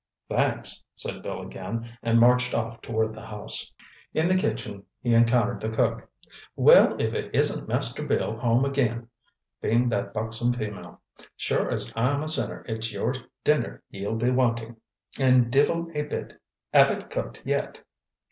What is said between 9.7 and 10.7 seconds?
that buxom